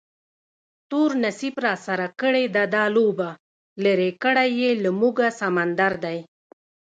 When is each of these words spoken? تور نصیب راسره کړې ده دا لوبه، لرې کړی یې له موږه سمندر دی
تور 0.89 1.09
نصیب 1.23 1.55
راسره 1.65 2.07
کړې 2.21 2.43
ده 2.55 2.63
دا 2.75 2.83
لوبه، 2.95 3.29
لرې 3.83 4.09
کړی 4.23 4.49
یې 4.61 4.71
له 4.83 4.89
موږه 4.99 5.27
سمندر 5.39 5.93
دی 6.03 6.19